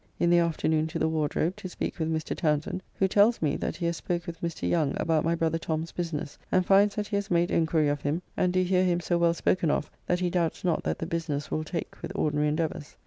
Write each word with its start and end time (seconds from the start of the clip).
In 0.19 0.31
the 0.31 0.39
afternoon 0.39 0.87
to 0.87 0.97
the 0.97 1.07
Wardrobe 1.07 1.55
to 1.57 1.69
speak 1.69 1.99
with 1.99 2.11
Mr. 2.11 2.35
Townsend, 2.35 2.81
who 2.97 3.07
tells 3.07 3.39
me 3.39 3.55
that 3.57 3.75
he 3.75 3.85
has 3.85 3.97
spoke 3.97 4.25
with 4.25 4.41
Mr. 4.41 4.67
Young 4.67 4.99
about 4.99 5.23
my 5.23 5.35
brother 5.35 5.59
Tom's 5.59 5.91
business, 5.91 6.39
and 6.51 6.65
finds 6.65 6.95
that 6.95 7.09
he 7.09 7.17
has 7.17 7.29
made 7.29 7.51
enquiry 7.51 7.87
of 7.87 8.01
him, 8.01 8.23
and 8.35 8.51
do 8.51 8.63
hear 8.63 8.83
him 8.83 8.99
so 8.99 9.19
well 9.19 9.35
spoken 9.35 9.69
of 9.69 9.91
that 10.07 10.19
he 10.19 10.31
doubts 10.31 10.63
not 10.63 10.81
that 10.85 10.97
the 10.97 11.05
business 11.05 11.51
will 11.51 11.63
take 11.63 12.01
with 12.01 12.11
ordinary 12.15 12.47
endeavours. 12.47 12.95